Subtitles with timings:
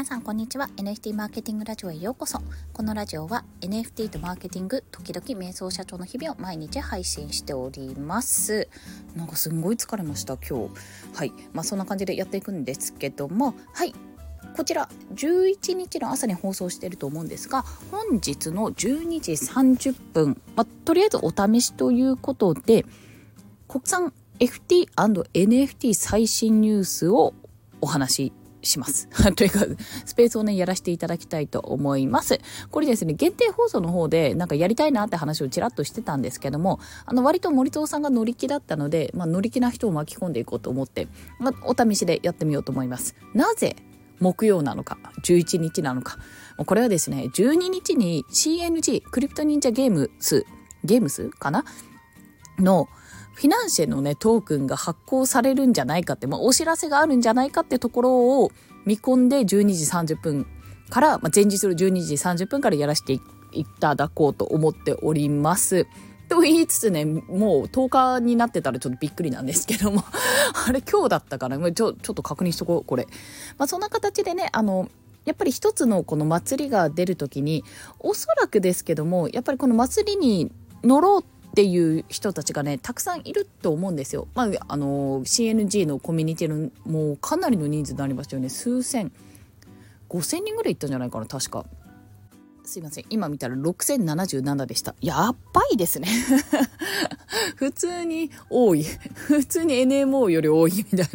[0.00, 0.70] 皆さんこんにちは。
[0.78, 2.40] NFT マーケティングラジオへようこそ。
[2.72, 8.66] このラジオは NFT とマーケティング時々瞑想社長の日々を毎日配信しております。
[9.14, 10.74] なんかすんごい疲れました今日。
[11.12, 11.34] はい。
[11.52, 13.52] まあそんな感じでやっていくんですけども。
[13.74, 13.92] はい。
[14.56, 22.86] こちら11日の朝に放送していると思うんですが本日の12時30分、まあ、とりあえずお試しということで
[23.68, 27.34] 国産 FT&NFT 最新ニュースを
[27.82, 28.32] お話し
[28.62, 29.08] します。
[29.36, 29.60] というか、
[30.04, 32.40] スペースをね、やらせていただきたいと思います。
[32.70, 43.14] これですね、限定放送の方で、なんかやりたいなって話をちらっとしてたんですけども、あの、割と森藤さんが乗り気だったので、まあ、乗り気な人を巻き込んでいこうと思って、まあ、お試しでやってみようと思います。
[43.34, 43.76] なぜ、
[44.20, 46.18] 木曜なのか、11日なのか。
[46.58, 50.44] これはですね、12日に CNG、クリプト忍者ゲームス、
[50.84, 51.64] ゲームスかな？
[52.58, 52.88] の、
[53.40, 58.52] フィナンシェのね、トークンが発行されるんじゃないかって、まあ、お知らせがあるんじゃないかってところを
[58.84, 60.46] 見込んで12時30分
[60.90, 65.86] から、まあ、前日の12時30分からやらせていただこうと思っております。
[66.28, 70.04] と言いつつね、もう10日になってたらちょっとびっくりなんですけども
[70.68, 71.56] あれ今日だったかな？
[71.72, 73.06] ちょ、ちょっと確認しとこう、これ。
[73.56, 74.90] まあそんな形でね、あの、
[75.24, 77.64] やっぱり一つのこの祭りが出るときに、
[78.00, 80.52] おそらくですけども、やっぱりこの祭りに
[80.84, 84.28] 乗ろうってっていう人たちがねたくさんいると思うんですよ。
[84.34, 88.48] まあ、あの CNG のコミュニティのもうかなりの人数になりましたよね。
[88.48, 89.12] 数千
[90.08, 91.64] 5,000人ぐらいいったんじゃないかな確か。
[92.64, 93.04] すいません。
[93.10, 94.94] 今見たら6077でした。
[95.00, 96.08] やっばいですね。
[97.56, 98.84] 普通に多い。
[99.12, 101.06] 普通に NMO より多いみたいな。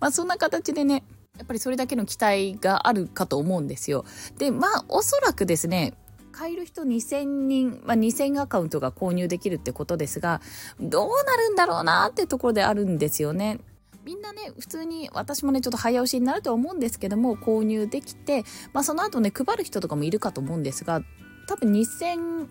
[0.00, 1.02] まあそんな形でね
[1.38, 4.04] やっぱりそれだけの期待があるかと思うんですよ。
[4.36, 5.94] でまあおそらくですね
[6.38, 10.40] 買える人2000人、まあ、2000アカウントが購入できるってことですが、
[10.78, 13.58] どうなるんだろうなってところであるんですよね。
[14.04, 21.02] みんなね、普通に私もね、ちょっと早押しになると思うんですけども、購入できて、まあその後ね、配る人とかもいるかと思うんですが、
[21.48, 22.46] 多分2000、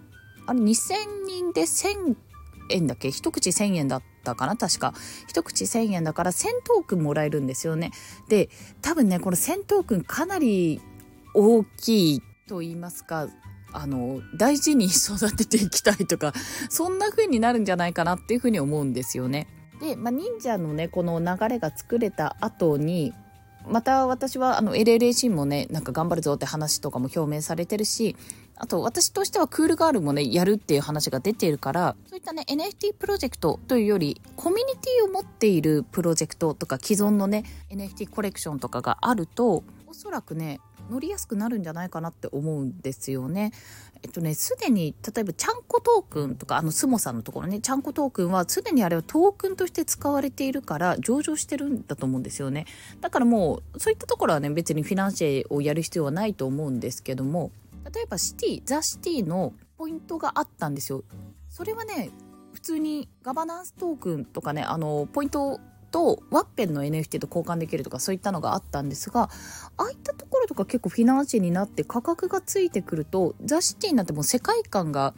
[0.48, 0.94] あれ2000
[1.26, 2.18] 人で1000
[2.72, 3.10] 円だっけ？
[3.10, 4.58] 一口1000円だったかな？
[4.58, 4.94] 確か。
[5.30, 7.92] 一口1000円だから1000トークンもらえるんですよね。
[8.28, 8.50] で、
[8.82, 10.82] 多分ね、この1000トークンかなり
[11.34, 13.30] 大きいと言いますか、
[13.74, 16.34] あの大事に育てていきたいとか
[16.70, 19.48] そんな風になるんじゃないかなっていう風に思うんですよね。
[19.82, 23.14] で、まあ、忍者のねこの流れが作れた後に
[23.70, 28.16] また私はあの LLAC もねなんか頑張るぞって話とかも表明されてるし
[28.56, 40.60] あと私としてはクールガールもねやるっていう話が出ているからそういったね NFT プロジェクトというよりコミュニティを持っているプロジェクトとか既存のね NFT コレクションとかがあるとおそらくね
[40.90, 43.52] 乗りやすくなるんじゃないかなって思うんですよね。
[44.04, 52.66] えっとね、すでに、例えば、ちゃんこトークンとか、あの、スモさんのところね、ちゃんこトークンは、すでにあれはトークンとして使われているから、上場してるんだと思うんですよね。
[53.02, 57.52] だからもう、そういったところはね、別にフィナンシェをやる必要はないと思うんですけども、
[57.94, 61.04] 例えば、シティ、ザ・シティのポイントがあったんですよ。
[61.50, 62.12] それはね、
[62.54, 65.60] 普通にガバナンストークンとかね、あの、ポイント
[65.92, 69.30] とワッペンの NFT と交換できるとかそういったのがあったんですがあ
[69.78, 75.14] あいったところとか結構フィナンシェになって価格がついてくるとザ・シティになっても世界観が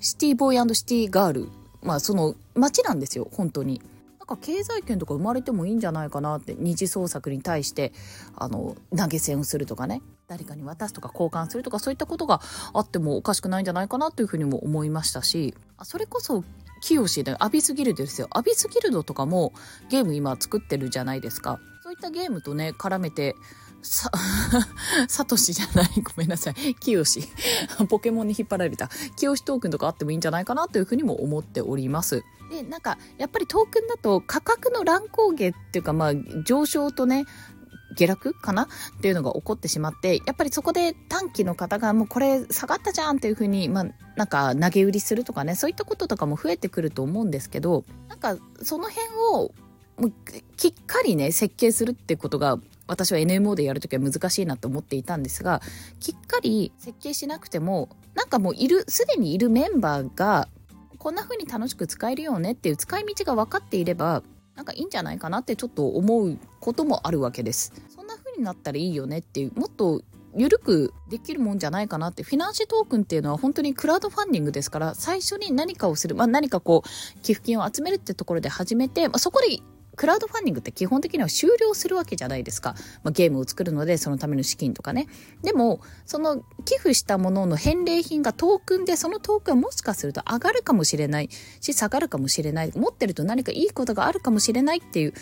[0.00, 1.48] シティボーイシティガール
[1.82, 3.80] まあその街なんですよ本当に。
[4.18, 7.92] なんか経済圏とか生まれてもいいんじゃないかなって二次創作に対して
[8.36, 12.40] あの投げ銭をするとかね誰かに渡すとか交換するとかそういったことが
[12.72, 16.44] あってもおかしくないんじゃないかなというふうにも思いましたしそれこそ
[16.82, 19.54] 清でアビスギルドですよアビスギルドとかも
[19.88, 23.34] ゲーム今作ってるじゃないですかそういったゲームとね絡めて
[23.82, 24.10] さ、
[25.08, 25.88] サトシじゃない。
[26.02, 26.74] ごめんなさい。
[26.76, 27.24] キヨシ。
[27.88, 28.88] ポケモンに引っ張られた。
[29.16, 32.22] キヨシトークンとかあってもいいんじゃないかなというふうにも思っております。
[32.50, 36.12] で、なんか、やっぱりトークンだと価格の乱高下っていうか、まあ、
[36.44, 37.24] 上昇とね、
[37.94, 38.64] 下落かな？
[38.64, 43.86] っていうのが起こってしまって、やっぱりそこで短期の方がもうこれ下がったじゃんっていうふうに、まあ、
[44.16, 49.52] なんか投げ売りするとかね、そういったこととかも増えてくると思うんですけど、なんかその辺を
[49.98, 50.12] もう
[50.56, 52.58] きっかりね、設計するってことが
[52.88, 55.60] 私は NMO でやるときは難しいなと思っていたんですが、
[56.00, 60.48] きっかり設計しなくても、なんかもういる、すでにいるメンバーが、
[60.98, 64.22] こんな風に楽しく使えるよねっていう使い道が分かっていれば、
[64.54, 67.72] なんかいいんじゃないかなってちょっと思うこともあるわけです。
[67.88, 70.02] そんな風になったらいいよねっていう、もっと
[70.36, 79.58] 緩くできるもんじゃないかなって、フィナンシェトークンっていうのは本当にクラウドファンディングですから、最初に何かをする、まあ何かこう、寄付金を集めるってところで始めて、まあ、そこで
[79.96, 82.74] クラウドファンディングって基本的には終了するわけじゃないですか。
[83.02, 85.06] まあ、ゲームを作るのでそのための資金とかね。
[85.42, 91.28] でも、その寄付したものの返礼品がトークンで、そのトークンはもしかすると上がるかもしれない
[91.60, 92.72] し、下がるかもしれない。
[92.74, 95.14] 持ってると何かいいことがあるかもしれないっていう、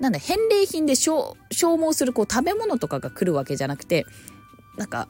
[0.00, 4.04] なんだ、返礼品で消消耗するこう食べ物とかが来るわけじゃなくて、
[4.76, 5.08] なんか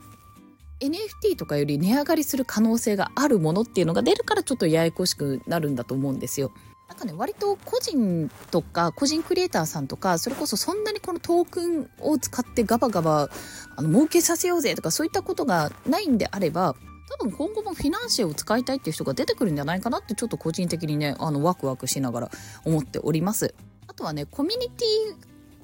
[0.81, 6.53] NFT とかより値上がりする可能性があるものっていうのが出るからちょっとややこしくなるんだと思うんですよ。
[6.89, 13.29] なんかね、割と個人とか、個人クリエイターさんとか、それこそそんなにこのトークンを使ってガバガバ、
[13.77, 16.75] あの、儲けさせようぜとかそういったことがないんであれば、
[17.11, 22.31] 多分今後もフィナンシェを使いたいっていう人が出てくるんじゃないかなってちょっと個人的にね、あの、ワクワクしながら
[22.65, 23.55] 思っております。
[23.87, 25.17] あとはね、コミュニティっ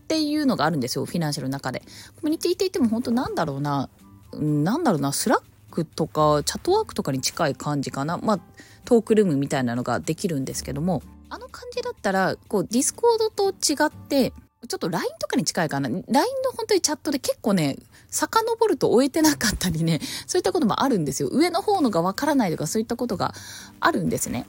[0.07, 1.81] ていうのがあるんですよ、フィナンシェの中で。
[1.81, 1.87] コ
[2.25, 3.89] ミュニティって言っても本当なんだろうな、
[4.35, 8.19] なんだろうな、 Slack とか Chatwork とかに近い感じかな。
[8.19, 8.41] まあ、
[8.85, 11.03] トークルームみたいなのができるんですけども、
[11.35, 14.31] あの感じだったら、こう、 Discord と違って、
[14.69, 15.89] ちょっと LINE とかに近いかな。
[15.89, 17.77] LINE の本当にチャットで結構ね、
[18.09, 21.29] 遡ると追えてなかったりね、そういったこともあるんですよ。
[21.33, 23.35] 上の方のがわからないとかそういったことが
[23.81, 24.47] あるんですね。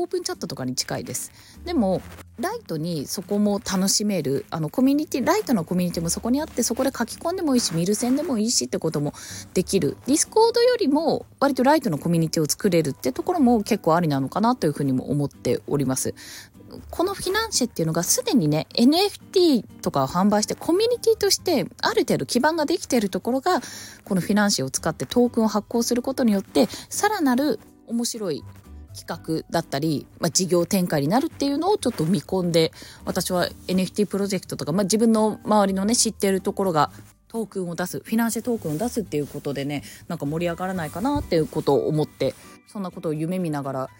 [0.00, 1.32] オープンチャットとかに近いです。
[1.64, 2.00] でも、
[2.40, 9.12] ライトにそこも楽しめる、あの、コミュニティ、ライトのコミュニティもそこにあって、そこで書き込んでもいいし、見る専でもいいしってことも
[9.54, 9.96] できる。
[10.06, 16.14] Discord よりも、割とライトのコミュニティを作れるってところも結構ありなのかなというふうにも思っております。
[16.90, 23.60] このフィナンシェっていうのがすでにね、NFT とかを販売してコミュニティとしてある程度基盤ができているところが、
[24.04, 28.44] このフィナンシェを使ってトークンを発行することによって、さらなる面白い
[28.98, 32.72] 企画だったり、まあ、事業展開になるっていうのをちょっと見込んで、
[33.04, 36.90] 私は NFT プロジェクトとか、まあ、自分の周りのね、知ってるところが
[37.28, 42.34] トークンを出す、フィナンシェトークンを出すっていうことでね、なんか盛り上がらないかなっていうことを思って、
[42.66, 43.90] そんなことを夢見ながら、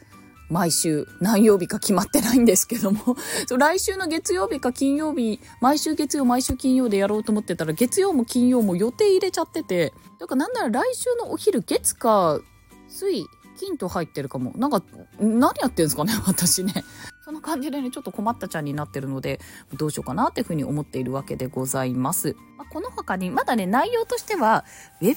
[0.51, 3.19] 毎週何曜日か決まってないんですけども
[3.59, 12.41] 来週の月曜日か金曜日、毎週月曜、毎週金曜でやろうと思ってたら、月曜も金曜も予定入れちゃってて、だからなんなら来週のお昼、月か
[12.89, 13.27] 水、
[13.59, 14.53] 金と入ってるかも。
[14.57, 14.83] なんか、
[15.19, 16.85] 何やってんですかね、 私ね。
[17.25, 19.41] その感じでね、ちょっと困ったちゃんになってるので、
[19.77, 22.37] どうしようかなっていうふうに思っているわけでございます。
[22.57, 24.65] まあ、この他に、まだね、内容としては、
[25.03, 25.15] Web3 ゲー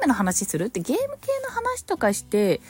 [0.00, 0.64] ムの話する？
[0.64, 2.60] ってゲーム系の話とかして、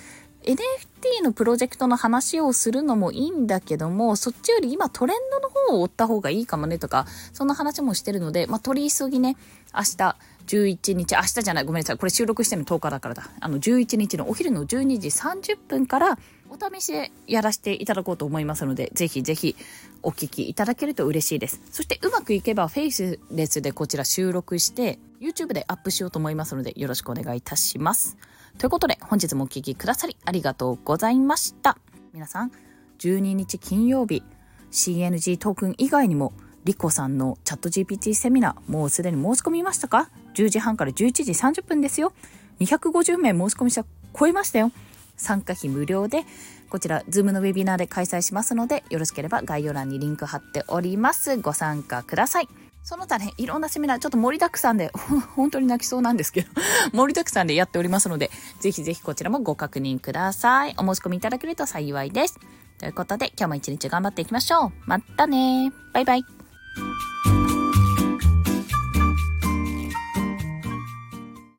[0.44, 9.37] NFT のプロジェクトの話をするのもいいんだけども、そっちより今トレンドの方を追った方がいいかもねとか、そんな話もしてるので、まあ、取り急ぎね、
[9.75, 11.96] 明日、11日、明日じゃない、ごめんなさい。
[11.96, 13.31] これ収録してるの10日だからだ。
[13.41, 16.19] あの、11日のお昼の12時30分から、
[16.55, 19.56] お試しでやらせていただこうと思いますので、ぜひぜひ
[20.05, 21.61] お聞きいただけると嬉しいです。
[21.73, 28.17] そしてうまくいけばフェイスレスでこちら収録して、YouTube でアップしようと思いますので、よろしくお願いいたします。
[28.56, 31.77] ということで、本日もお聴きくださりありがとうございました。
[32.12, 32.53] 皆さん、
[33.01, 34.23] 12日金曜日、
[34.71, 42.12] CNG トークン以外にも、リコさんのチャット GPT セミナー、もうすでに申し込みましたか ?10 時半から11時30分ですよ。
[42.61, 43.85] 250名申し込み者
[44.17, 44.71] 超えましたよ。
[45.17, 46.25] 参加費無料で、
[46.71, 51.37] こちら、 Zoom のウェビナーで開催しますので、よろしければ概要欄にリンク貼っております。
[51.39, 52.49] ご参加ください。
[52.83, 54.91] その他ね、いろんなセミナー、ちょっと盛りだくさんで、
[55.37, 56.49] 本当に泣きそうなんですけど、
[56.93, 58.31] 盛りだくさんでやっておりますので、
[58.61, 60.75] ぜひぜひこちらもご確認ください。
[60.79, 62.39] お申し込みいただけると幸いです。
[62.79, 64.73] ということで、今日も一日頑張っていきましょう。
[64.85, 66.25] またねバイバイ。